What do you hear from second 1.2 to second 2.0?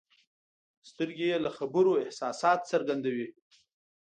بې له خبرو